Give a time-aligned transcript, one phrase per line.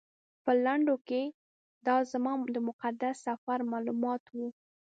[0.43, 1.21] په لنډو کې
[1.87, 4.37] دا زما د مقدس سفر معلومات و.